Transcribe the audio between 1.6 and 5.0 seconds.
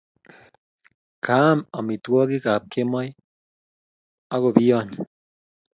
amitwogik ap kemoi akopiyony